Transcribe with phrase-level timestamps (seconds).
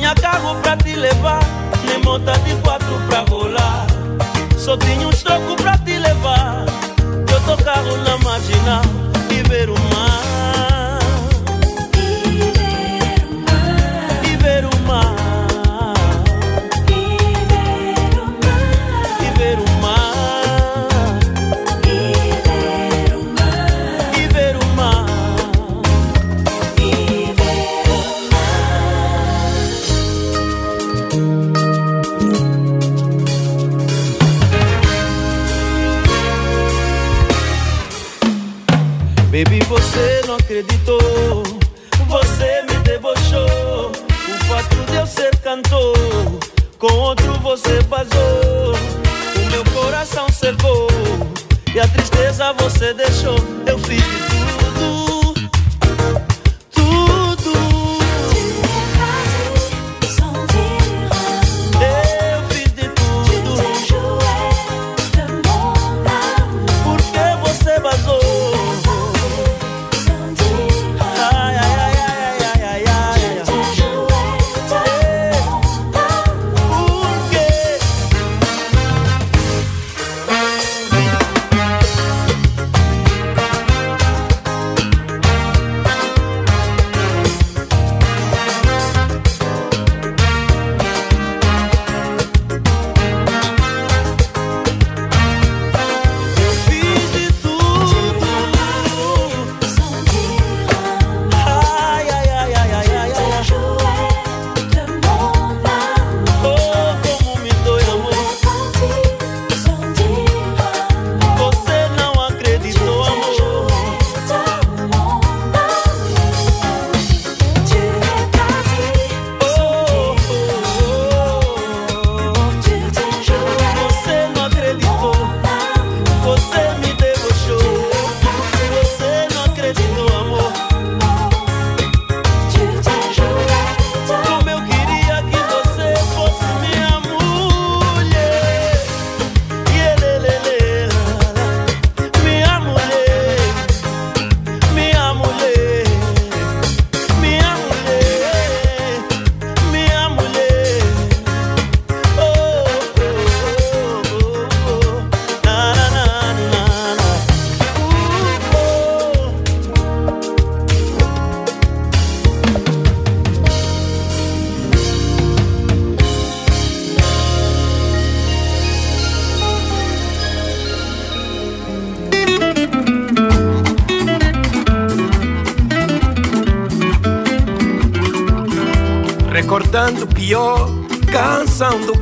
[0.00, 1.40] tinha carro pra te levar,
[1.84, 3.86] nem monta de quatro pra rolar.
[4.56, 6.64] Só tinha um troco pra te levar,
[7.28, 8.82] eu outro carro na marginal
[9.30, 10.69] e ver o mar.
[47.50, 48.74] você vazou,
[49.36, 50.86] o meu coração secou
[51.74, 53.34] e a tristeza você deixou.
[53.66, 54.59] Eu fico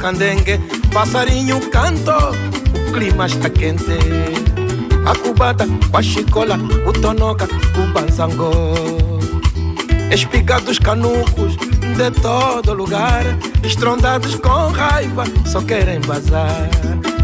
[0.09, 0.59] candengue,
[0.91, 3.99] passarinho canto, o clima está quente.
[5.05, 6.57] A cubata, a chicola,
[6.87, 8.51] o tonoca, o banzangô.
[10.11, 13.23] Espigados canucos de todo lugar,
[13.63, 16.71] estrondados com raiva, só querem vazar.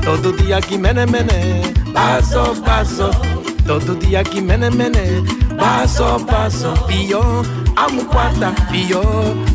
[0.05, 1.63] Todo dia aqui mene mene,
[1.95, 3.11] passo passo.
[3.67, 5.25] Todo dia aqui mene mene,
[5.57, 9.03] paso paso pio amo quata pio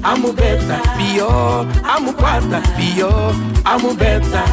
[0.04, 3.10] amo beta pio amo quata pio
[3.64, 4.44] amo beta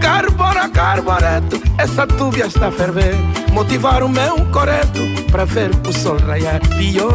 [0.00, 3.14] Carbora, carboreto, essa tubia está a ferver.
[3.52, 6.58] Motivar o meu coreto para ver o sol raiar.
[6.78, 7.10] Pio,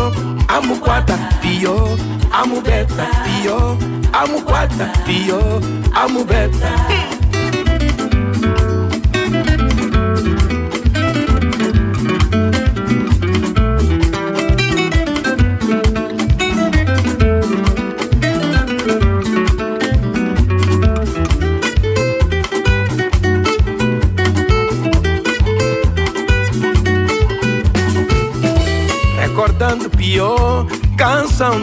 [0.48, 1.98] amo quata, pio,
[2.32, 3.78] amo beta Pio,
[4.14, 5.40] amo quata, pio,
[5.94, 7.05] amo beta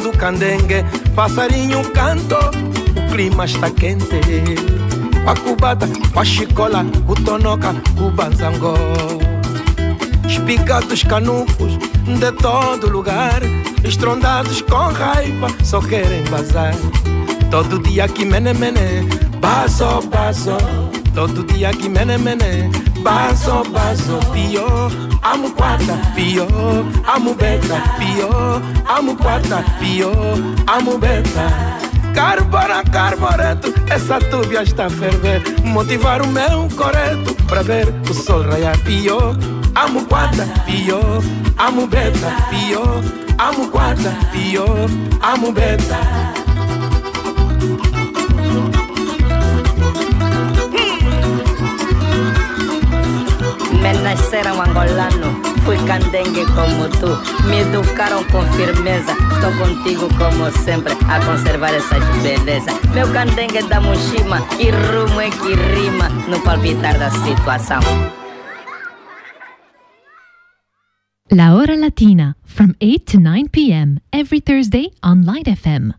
[0.02, 0.84] Do candengue
[1.14, 4.20] Passarinho canto O clima está quente.
[5.26, 8.74] A cubata, a chicola O tonoca, o banzangó.
[10.28, 13.40] Espicados canucos De todo lugar
[13.84, 16.74] Estrondados com raiva Só querem bazar.
[17.50, 19.06] Todo dia que mene mene
[19.40, 20.00] baso
[21.14, 22.70] Todo dia que mene mene
[23.02, 26.48] Baso, baso Pior amo quarta, pior,
[27.06, 30.14] amo beta, pior, amo quarta, pior,
[30.66, 31.78] amo beta.
[32.14, 35.42] Carbona, carboreto, essa tubia está a ferver.
[35.64, 38.76] Motivar o meu coreto para ver o sol raiar.
[38.80, 39.36] Pior,
[39.74, 41.22] amo quarta, pior,
[41.56, 43.02] amo beta, pior,
[43.38, 44.90] amo quarta, pior,
[45.22, 46.31] amo beta.
[54.32, 57.10] Nasceram angolano, fui candengue como tu.
[57.48, 62.74] Me educaram com firmeza, estou contigo como sempre, a conservar essas belezas.
[62.94, 67.80] Meu candengue da mochima, que rumo é que rima no palpitar da situação.
[71.30, 75.92] La Hora Latina, from 8 to 9 p.m., every Thursday on Light FM.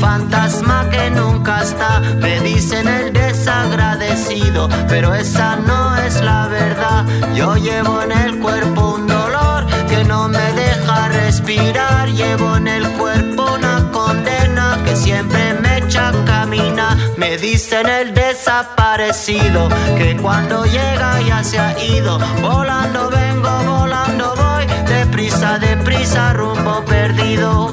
[0.00, 7.06] Fantasma que nunca está, me dicen el desagradecido, pero esa no es la verdad.
[7.34, 12.86] Yo llevo en el cuerpo un dolor que no me deja respirar, llevo en el
[12.90, 16.98] cuerpo una condena que siempre me echa a caminar.
[17.16, 24.66] Me dicen el desaparecido que cuando llega ya se ha ido, volando vengo, volando voy,
[24.86, 27.72] deprisa, deprisa, rumbo perdido.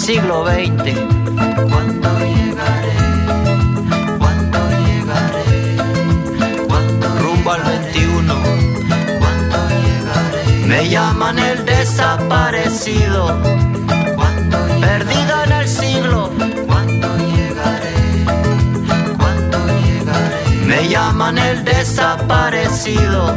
[0.00, 0.98] siglo XX.
[1.70, 2.96] Cuando llegaré,
[4.18, 5.76] cuando llegaré,
[6.66, 8.34] cuando rumbo al 21,
[9.20, 10.66] cuando llegaré.
[10.66, 13.40] Me llaman el desaparecido,
[14.16, 16.30] cuando perdido en el siglo,
[16.66, 18.24] cuando llegaré,
[19.18, 20.64] cuando llegaré.
[20.64, 23.36] Me llaman el desaparecido.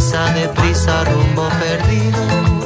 [0.00, 2.59] deprisa, deprisa, rumbo perdido.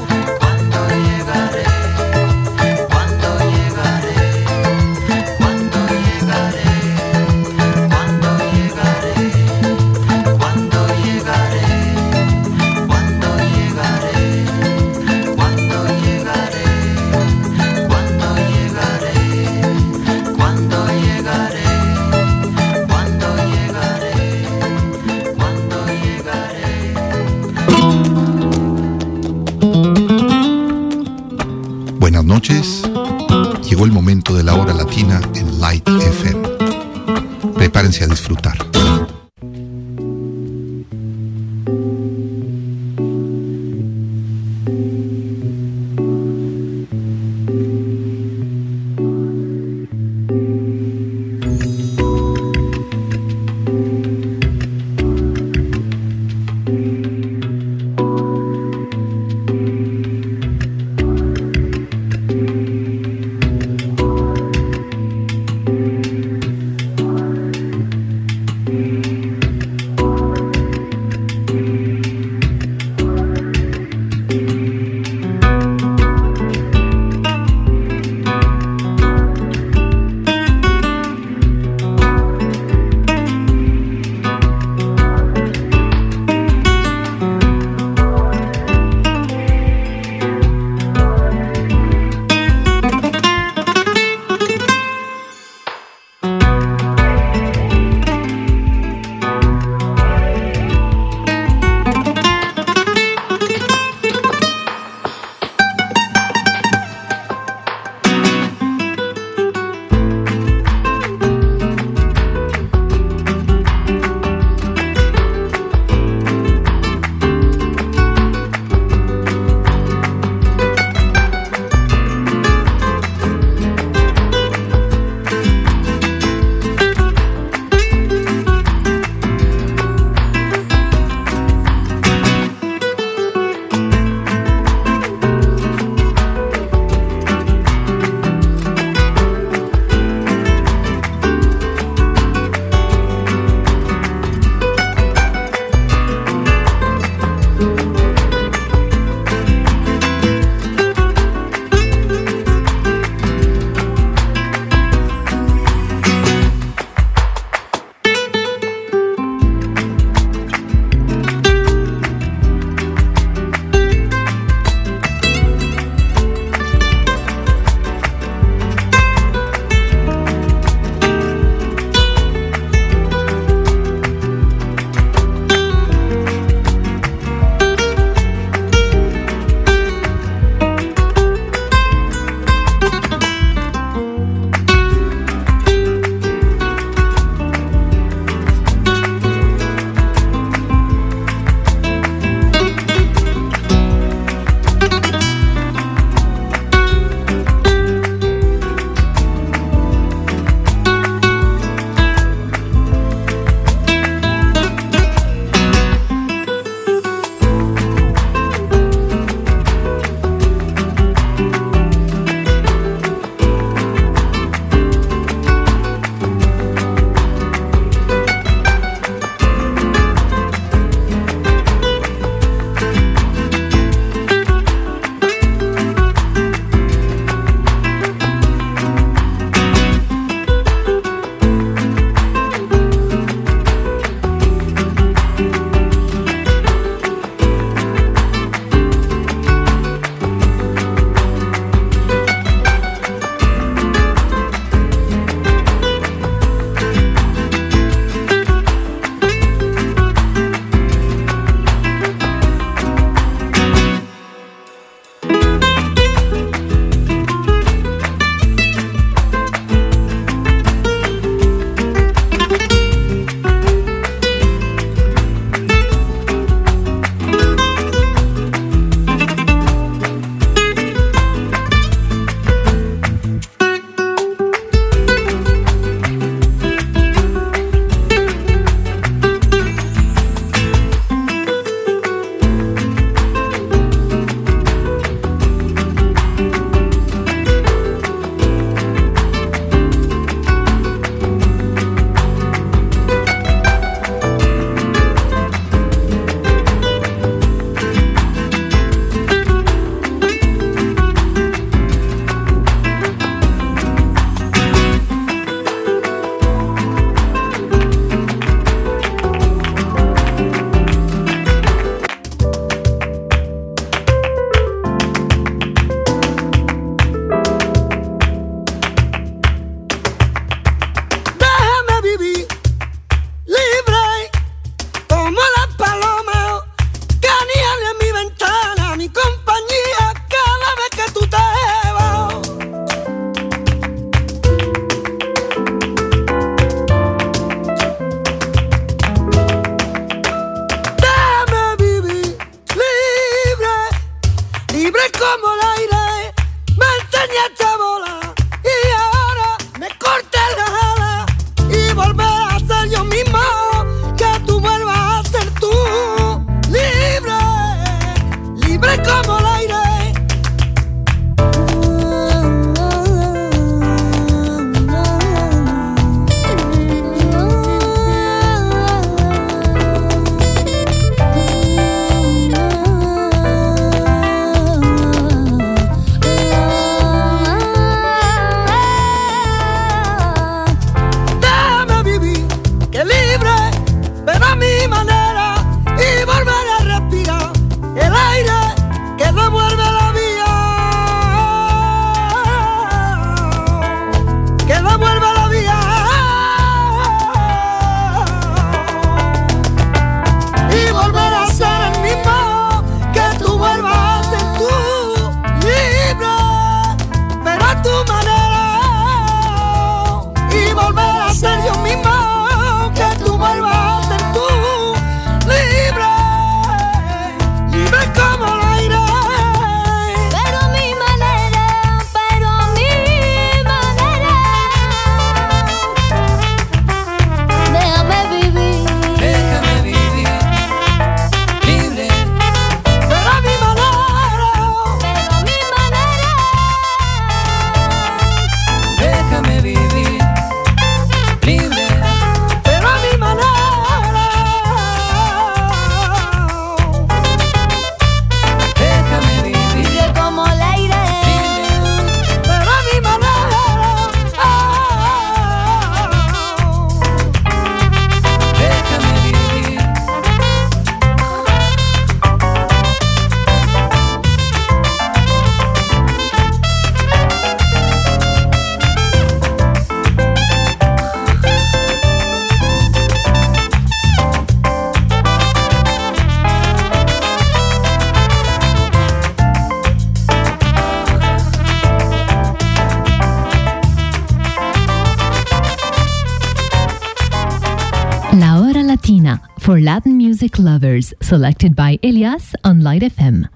[489.65, 493.49] For Latin music lovers, selected by Elias on Light FM.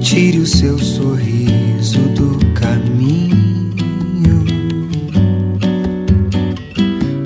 [0.00, 4.44] Tire o seu sorriso do caminho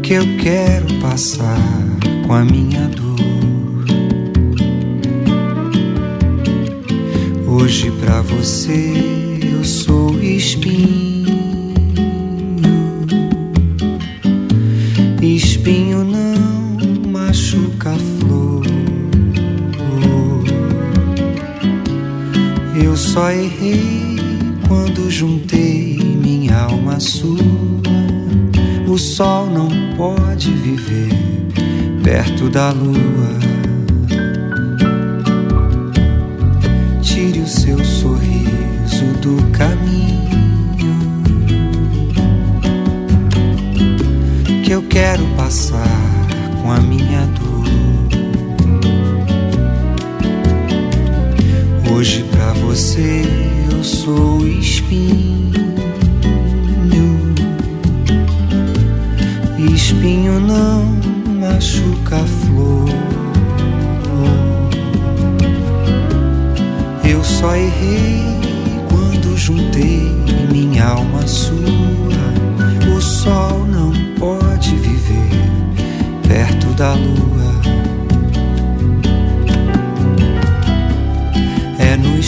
[0.02, 1.60] que eu quero passar
[2.26, 3.03] com a minha dor.
[7.56, 8.92] Hoje pra você
[9.40, 11.72] eu sou espinho.
[15.22, 18.66] Espinho não machuca a flor.
[22.74, 24.16] Eu só errei
[24.66, 27.38] quando juntei minha alma sua.
[28.88, 31.10] O sol não pode viver
[32.02, 33.43] perto da lua.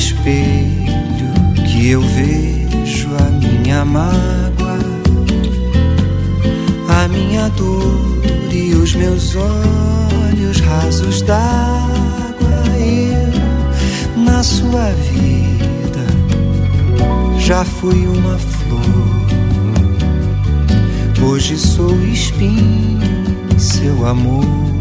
[0.07, 1.33] Espelho
[1.67, 4.79] que eu vejo a minha mágoa,
[6.89, 12.63] a minha dor e os meus olhos rasos d'água.
[12.79, 16.07] Eu, na sua vida,
[17.41, 19.27] já fui uma flor.
[21.29, 23.01] Hoje sou espinho,
[23.59, 24.76] seu amor.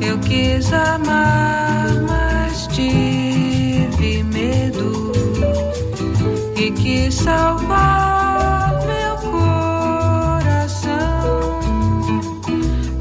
[0.00, 5.12] Eu quis amar, mas tive medo
[6.56, 10.80] e quis salvar meu coração.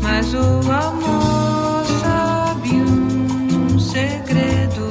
[0.02, 4.88] Mas o amor sabe um segredo.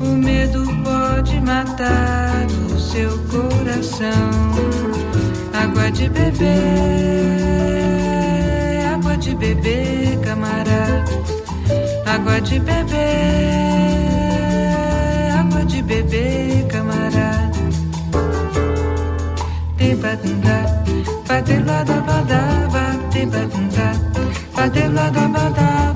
[0.00, 2.25] O medo pode matar
[2.96, 4.30] seu coração.
[5.52, 6.46] Água de beber,
[8.94, 11.04] água de beber, camarada.
[12.06, 12.96] Água de beber,
[15.38, 17.50] água de beber, camarada.
[19.76, 20.58] Tibadunda,
[21.28, 23.88] badelada badaba, tibadunda,
[24.54, 25.95] badelada badaba,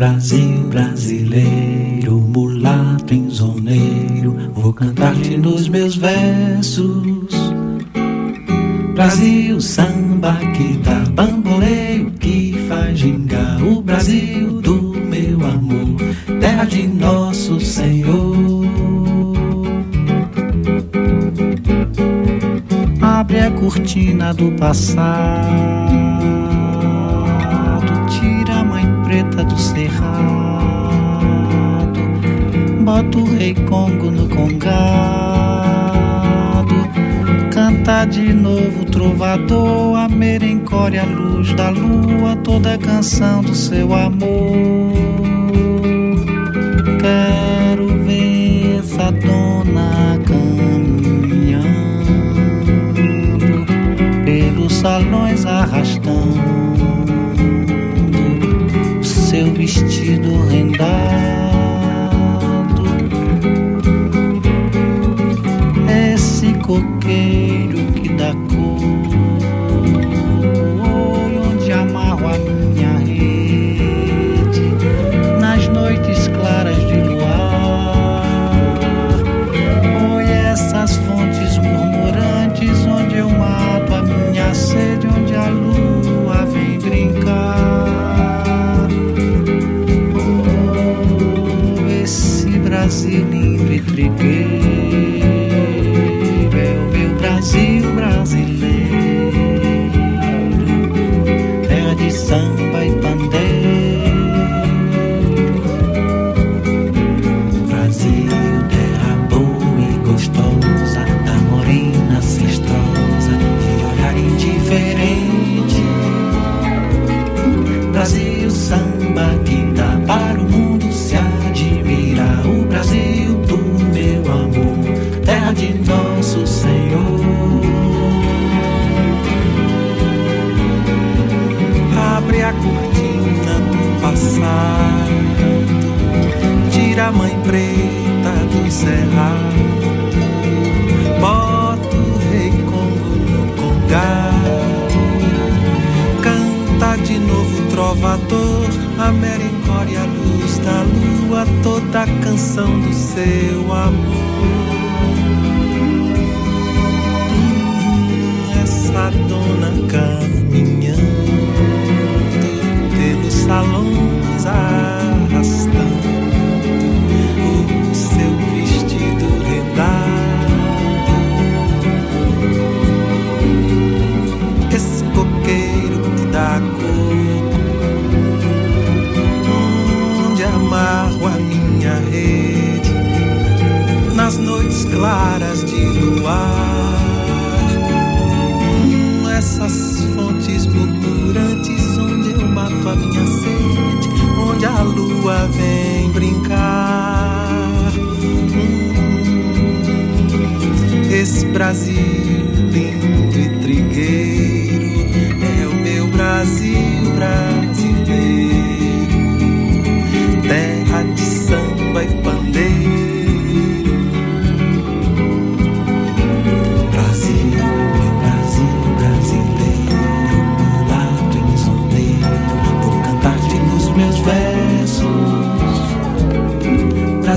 [0.00, 7.28] Brasil brasileiro, mulato insoneiro, vou cantar-te nos meus versos.
[8.94, 16.00] Brasil, samba que dá bamboleio, que faz gingar o Brasil do meu amor,
[16.40, 18.64] terra de nosso Senhor.
[23.02, 25.92] Abre a cortina do passado,
[32.90, 34.74] bota o rei Congo no congado,
[37.52, 43.94] canta de novo trovador, a merencória, a luz da lua, toda a canção do seu
[43.94, 44.90] amor.
[47.00, 51.70] Quero ver essa dona caminhando
[54.24, 56.40] pelos salões arrastando
[59.00, 61.19] o seu vestido rendado.
[67.10, 67.49] escape.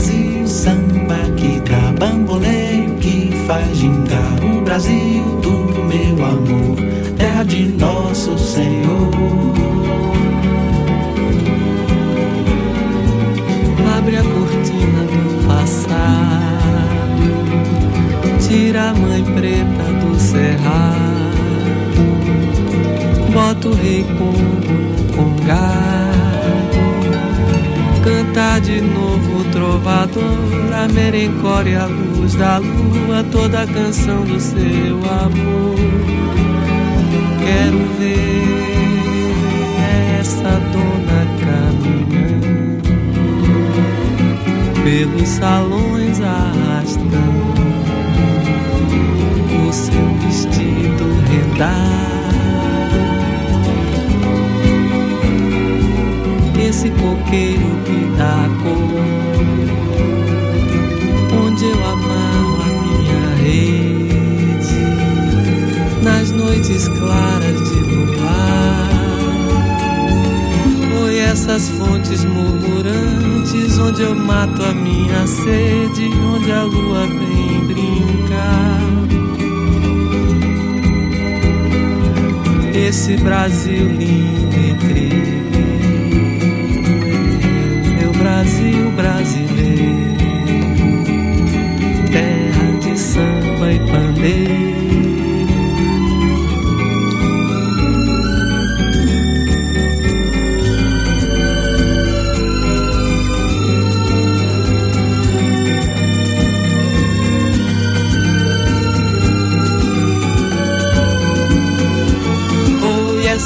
[0.04, 6.76] Brasil, samba que dá bamboleio, que faz gingar o Brasil do meu amor,
[7.16, 9.14] terra de nosso Senhor.
[13.98, 16.04] Abre a cortina do passado,
[18.46, 20.98] tira a mãe preta do cerrado,
[23.32, 26.14] bota o rei Congo no congado,
[28.04, 29.33] canta de novo
[29.84, 35.76] o trovador, a merencória, a luz da lua, toda a canção do seu amor.
[37.40, 38.44] Quero ver
[40.20, 42.82] essa dona caminhando
[44.84, 47.54] pelos salões arrastando
[49.68, 52.24] o seu vestido rendado.
[56.66, 58.83] Esse coqueiro que dá cor,
[71.44, 78.80] Essas fontes murmurantes onde eu mato a minha sede, onde a lua vem brincar.
[82.74, 84.43] Esse Brasil lindo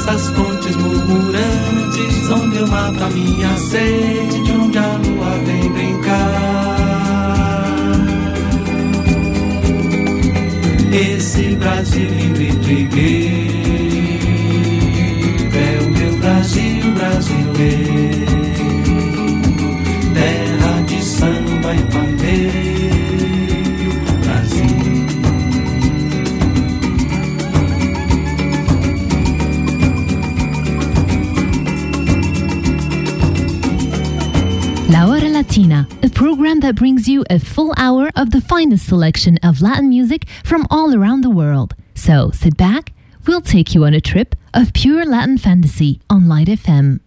[0.08, 6.78] essas fontes murmurantes onde eu mato a minha sede, de onde a lua vem brincar.
[10.92, 13.58] Esse Brasil lindo e trigueiro
[15.54, 18.07] é o meu Brasil brasileiro,
[35.58, 39.88] Latina, a program that brings you a full hour of the finest selection of Latin
[39.88, 41.74] music from all around the world.
[41.96, 42.92] So sit back,
[43.26, 47.00] we'll take you on a trip of pure Latin fantasy on Light FM.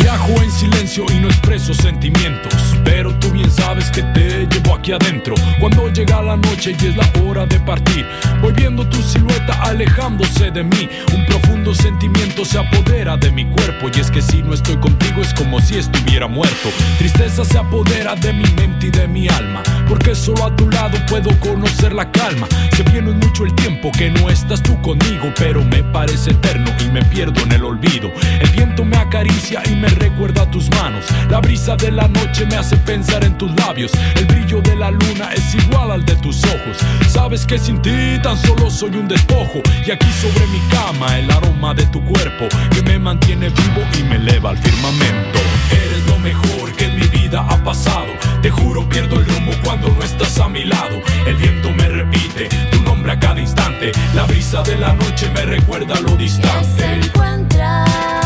[0.00, 2.54] Viajo en silencio y no expreso sentimientos,
[2.84, 5.34] pero tú bien sabes que te llevo aquí adentro.
[5.60, 8.06] Cuando llega la noche y es la hora de partir,
[8.40, 10.88] voy viendo tu silueta alejándose de mí.
[11.14, 15.20] Un profundo sentimiento se apodera de mi cuerpo y es que si no estoy contigo
[15.20, 16.68] es como si estuviera muerto.
[16.98, 20.98] Tristeza se apodera de mi mente y de mi alma, porque solo a tu lado
[21.08, 22.46] puedo conocer la calma.
[22.76, 26.90] Se viene mucho el tiempo que no estás tú conmigo, pero me parece eterno y
[26.90, 28.10] me pierdo en el olvido.
[28.40, 31.04] El viento me acaricia y me recuerda tus manos.
[31.30, 33.92] La brisa de la noche me hace pensar en tus labios.
[34.16, 36.76] El brillo de la luna es igual al de tus ojos.
[37.08, 39.60] Sabes que sin ti tan solo soy un despojo.
[39.86, 44.02] Y aquí sobre mi cama el aroma de tu cuerpo que me mantiene vivo y
[44.04, 45.38] me eleva al firmamento.
[45.70, 48.12] Eres lo mejor que en mi vida ha pasado.
[48.42, 51.00] Te juro pierdo el rumbo cuando no estás a mi lado.
[51.26, 53.92] El viento me repite tu nombre a cada instante.
[54.14, 56.66] La brisa de la noche me recuerda lo distante.
[56.76, 58.21] Se encuentran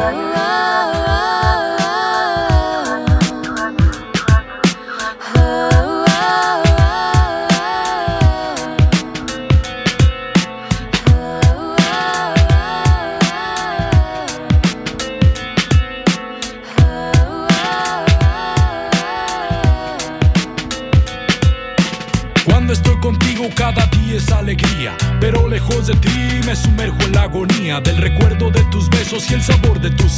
[0.00, 0.67] oh, oh.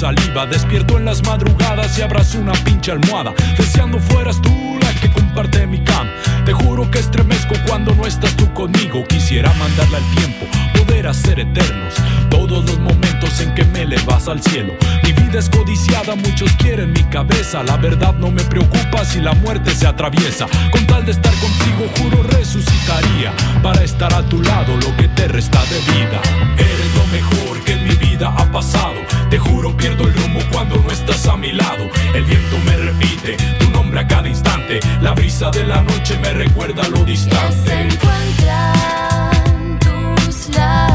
[0.01, 0.47] Saliva.
[0.47, 5.67] Despierto en las madrugadas y abrazo una pinche almohada, deseando fueras tú la que comparte
[5.67, 6.11] mi cama.
[6.47, 9.05] Te juro que estremezco cuando no estás tú conmigo.
[9.09, 11.95] Quisiera mandarle al tiempo, poder hacer eternos
[12.31, 14.73] todos los momentos en que me elevas al cielo.
[15.05, 17.63] Mi vida es codiciada, muchos quieren mi cabeza.
[17.63, 20.47] La verdad no me preocupa si la muerte se atraviesa.
[20.71, 25.29] Con tal de estar contigo, juro resucitaría para estar a tu lado lo que te
[25.29, 26.21] resta de vida.
[26.57, 28.90] Eres lo mejor que en mi vida ha pasado.
[29.31, 31.89] Te juro pierdo el rumbo cuando no estás a mi lado.
[32.15, 34.81] El viento me repite tu nombre a cada instante.
[35.01, 37.81] La brisa de la noche me recuerda lo Se distante.
[37.81, 40.90] encuentran tus labios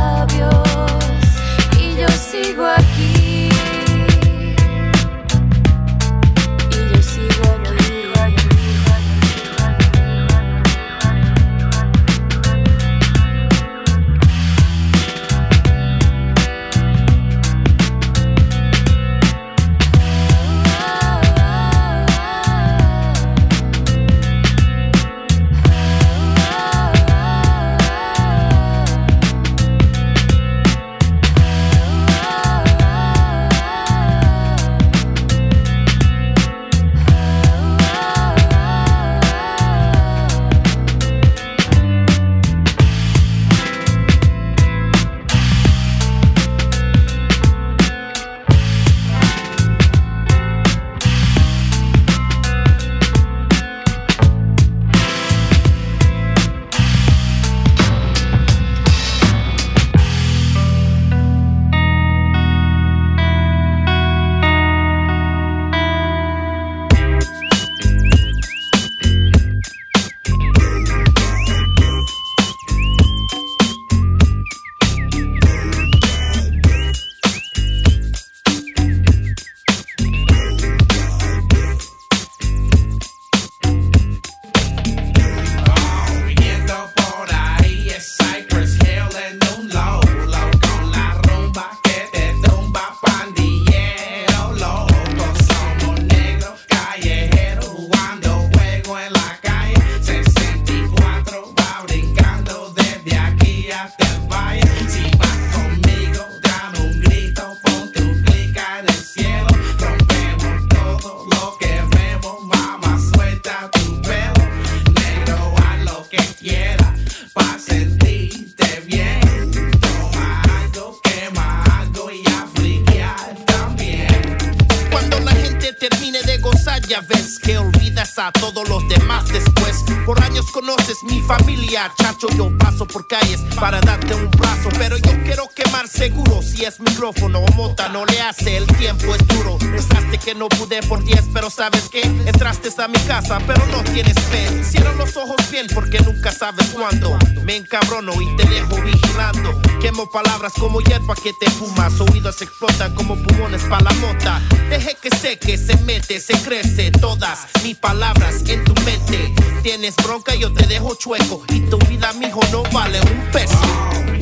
[153.86, 154.42] la mota.
[154.70, 156.92] Deje que seque, se mete, se crece.
[156.92, 159.34] Todas mis palabras en tu mente.
[159.62, 161.44] Tienes bronca, yo te dejo chueco.
[161.50, 164.15] Y tu vida, mijo, no vale un peso.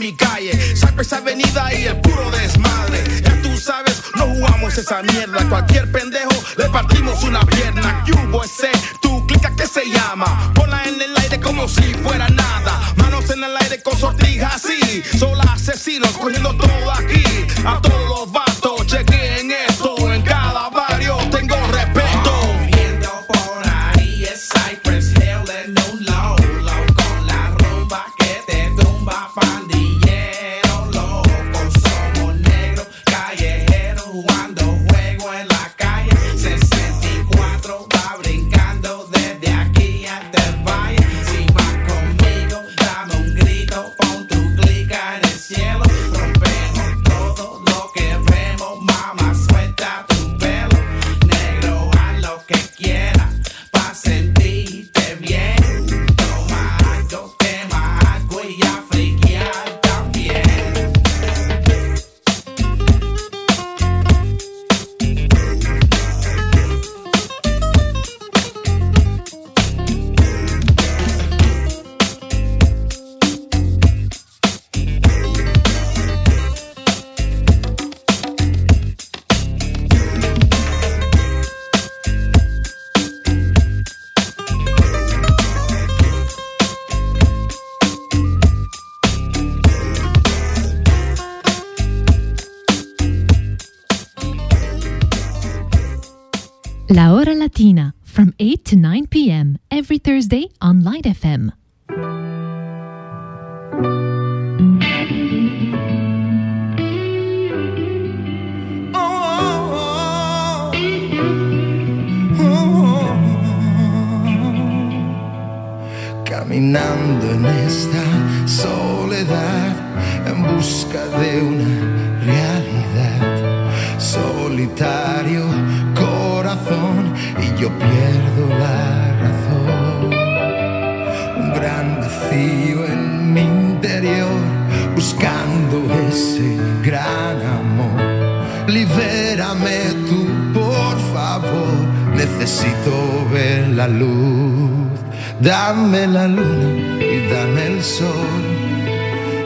[0.00, 0.52] mi calle.
[0.74, 3.04] Saco esa avenida y el puro desmadre.
[3.22, 5.46] Ya tú sabes, no jugamos esa mierda.
[5.48, 8.02] Cualquier pendejo le partimos una pierna.
[8.06, 8.70] ¿Qué hubo ese?
[9.02, 10.52] Tu clica que se llama.
[10.54, 12.80] Ponla en el aire como si fuera nada.
[12.96, 15.02] Manos en el aire con sortijas así.
[15.18, 16.79] Solo asesinos cogiendo todo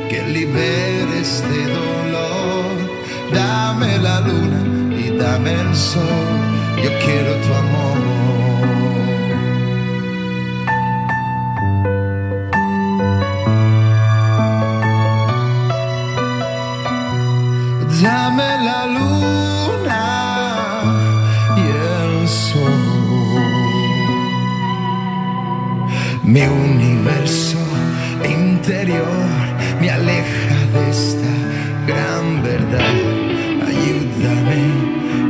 [0.08, 2.74] que libere este dolor.
[3.32, 4.60] Dame la luna
[4.96, 6.40] y dame el sol,
[6.82, 8.24] yo quiero tu amor.
[18.02, 20.02] Dame la luna
[21.56, 22.82] y el sol,
[26.22, 27.53] mi universo
[28.86, 31.32] me aleja de esta
[31.86, 32.94] gran verdad.
[33.66, 34.60] Ayúdame,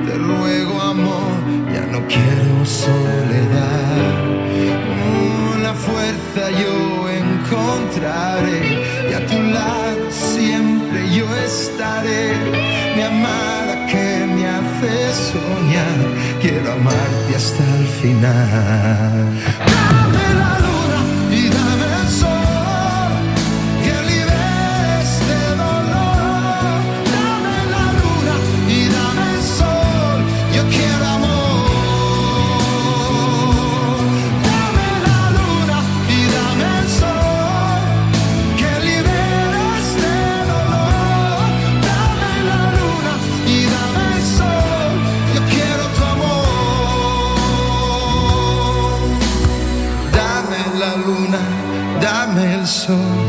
[0.07, 1.39] te ruego amor,
[1.73, 4.25] ya no quiero soledad.
[5.57, 12.35] Una fuerza yo encontraré y a tu lado siempre yo estaré.
[12.97, 15.99] Mi amada que me hace soñar,
[16.43, 19.84] quiero amarte hasta el final.
[52.87, 53.24] corazón.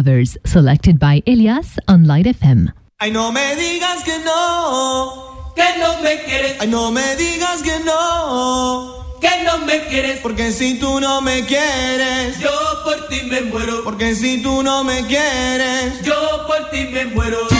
[0.00, 2.72] Lovers, selected by Elias on Light FM.
[2.98, 6.56] Ay, no me digas que no, que no me quieres.
[6.58, 10.20] Ay, no me digas que no, que no me quieres.
[10.20, 12.50] Porque si tú no me quieres, yo
[12.82, 13.84] por ti me muero.
[13.84, 17.59] Porque si tú no me quieres, yo por ti me muero.